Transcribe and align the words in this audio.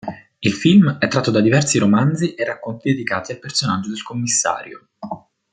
Il 0.39 0.53
film 0.53 0.97
è 0.97 1.07
tratto 1.07 1.29
da 1.29 1.39
diversi 1.41 1.77
romanzi 1.77 2.33
e 2.33 2.43
racconti 2.43 2.89
dedicati 2.89 3.33
al 3.33 3.37
personaggio 3.39 3.89
del 3.89 4.01
commissario. 4.01 4.87